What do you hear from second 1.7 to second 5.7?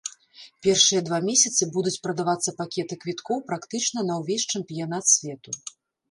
будуць прадавацца пакеты квіткоў практычна на ўвесь чэмпіянат свету.